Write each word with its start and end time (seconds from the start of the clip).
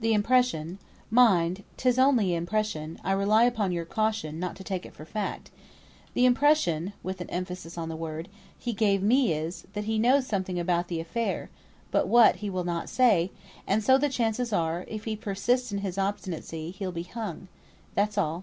The 0.00 0.12
impression 0.12 0.80
(mind, 1.08 1.62
'tis 1.76 2.00
only 2.00 2.34
impression; 2.34 2.98
I 3.04 3.12
rely 3.12 3.44
upon 3.44 3.70
your 3.70 3.84
caution, 3.84 4.40
not 4.40 4.56
to 4.56 4.64
take 4.64 4.84
it 4.84 4.92
for 4.92 5.04
fact) 5.04 5.52
the 6.14 6.24
impression," 6.26 6.94
with 7.04 7.20
an 7.20 7.30
emphasis 7.30 7.78
on 7.78 7.88
the 7.88 7.94
word, 7.94 8.28
"he 8.58 8.72
gave 8.72 9.04
me 9.04 9.32
is, 9.32 9.68
that 9.74 9.84
he 9.84 9.96
knows 9.96 10.26
something 10.26 10.58
about 10.58 10.88
the 10.88 10.98
affair, 10.98 11.48
but 11.92 12.08
what, 12.08 12.38
he 12.42 12.50
will 12.50 12.64
not 12.64 12.88
say; 12.88 13.30
and 13.68 13.84
so 13.84 13.96
the 13.96 14.08
chances 14.08 14.52
are, 14.52 14.84
if 14.88 15.04
he 15.04 15.14
persists 15.14 15.70
in 15.70 15.78
his 15.78 15.96
obstinacy, 15.96 16.72
he'll 16.72 16.90
be 16.90 17.04
hung. 17.04 17.46
That's 17.94 18.18
all." 18.18 18.42